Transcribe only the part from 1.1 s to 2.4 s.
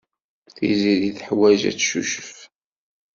teḥwaj ad teccucef.